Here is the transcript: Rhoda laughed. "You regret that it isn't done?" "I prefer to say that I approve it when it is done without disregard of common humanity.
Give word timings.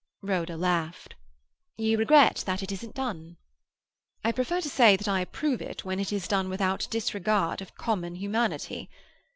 Rhoda 0.23 0.57
laughed. 0.57 1.13
"You 1.77 1.95
regret 1.99 2.41
that 2.47 2.63
it 2.63 2.71
isn't 2.71 2.95
done?" 2.95 3.37
"I 4.23 4.31
prefer 4.31 4.59
to 4.59 4.67
say 4.67 4.95
that 4.97 5.07
I 5.07 5.19
approve 5.19 5.61
it 5.61 5.85
when 5.85 5.99
it 5.99 6.11
is 6.11 6.27
done 6.27 6.49
without 6.49 6.87
disregard 6.89 7.61
of 7.61 7.75
common 7.75 8.15
humanity. 8.15 8.89